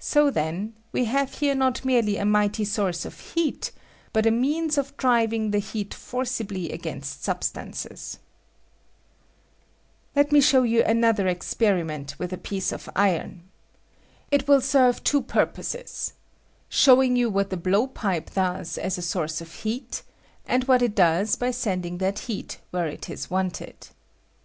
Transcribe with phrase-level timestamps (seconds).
[0.00, 3.70] So, then, we have here not merely a mighty source of heat,
[4.12, 8.18] but a means of driving the heat forcibly against substances,
[10.16, 13.44] Let me show you another experiment with a piece of iron:
[14.28, 16.14] it will serve two purposes—
[16.68, 20.02] showing you what the blowpipe does as a source of heat,
[20.46, 23.86] and what it does by sending that heat where it ia wanted.